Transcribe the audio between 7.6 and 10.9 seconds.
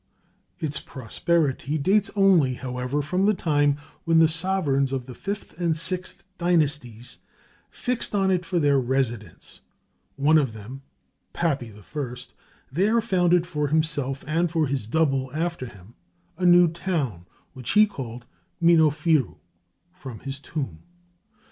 fixed on it for their residence; one of them,